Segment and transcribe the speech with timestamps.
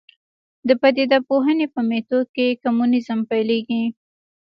[0.67, 3.83] د پدیده پوهنې په میتود کې کمونیزم پیلېږي.